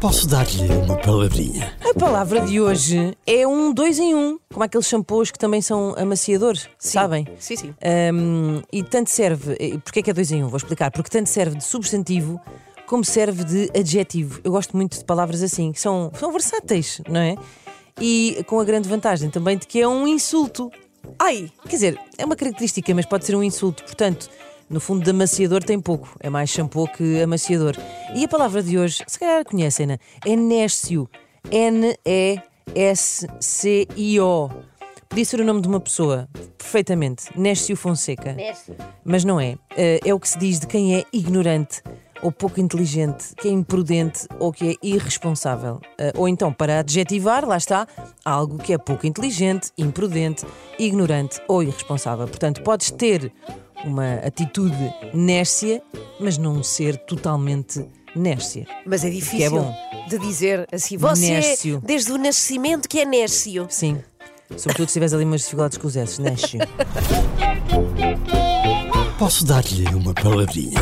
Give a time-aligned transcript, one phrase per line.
[0.00, 1.76] Posso dar-lhe uma palavrinha?
[1.84, 5.94] A palavra de hoje é um dois em um, como aqueles shampoos que também são
[5.94, 7.28] amaciadores, sabem?
[7.38, 7.74] Sim, sim.
[8.14, 9.56] Um, e tanto serve.
[9.60, 10.48] e Porquê que é dois em um?
[10.48, 10.90] Vou explicar.
[10.90, 12.40] Porque tanto serve de substantivo
[12.86, 14.40] como serve de adjetivo.
[14.42, 17.36] Eu gosto muito de palavras assim, que são, são versáteis, não é?
[18.00, 20.72] E com a grande vantagem também de que é um insulto.
[21.18, 23.84] Ai, Quer dizer, é uma característica, mas pode ser um insulto.
[23.84, 24.30] Portanto,
[24.70, 26.08] no fundo, de amaciador tem pouco.
[26.20, 27.74] É mais shampoo que amaciador.
[28.14, 31.10] E a palavra de hoje, se calhar conhecem-na, é néscio.
[31.50, 32.40] N-E-S-C-I-O.
[35.08, 37.24] Podia ser o nome de uma pessoa, perfeitamente.
[37.36, 38.32] Néscio Fonseca.
[38.32, 38.76] Néscio.
[39.04, 39.56] Mas não é.
[39.76, 41.82] Eh, É o que se diz de quem é ignorante
[42.22, 45.80] ou pouco inteligente, que é imprudente ou que é irresponsável.
[45.98, 47.86] Eh, Ou então, para adjetivar, lá está,
[48.24, 50.44] algo que é pouco inteligente, imprudente,
[50.78, 52.26] ignorante ou irresponsável.
[52.28, 53.32] Portanto, podes ter
[53.84, 54.76] uma atitude
[55.14, 55.82] nércia,
[56.20, 57.84] mas não ser totalmente
[58.14, 58.66] nércia.
[58.86, 59.74] mas é Que difícil é bom.
[60.08, 60.96] de dizer assim.
[60.98, 61.80] Você, Néscio.
[61.84, 63.66] desde o nascimento, que é Néscio.
[63.70, 63.98] Sim.
[64.56, 66.58] Sobretudo se tiveres ali umas dificuldades com os S, néscio.
[69.18, 70.80] Posso dar-lhe uma palavrinha?